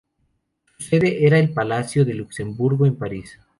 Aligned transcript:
Su 0.65 0.81
sede 0.83 1.27
era 1.27 1.37
el 1.37 1.53
Palacio 1.53 2.03
de 2.05 2.15
Luxemburgo, 2.15 2.87
en 2.87 2.95
París. 2.95 3.37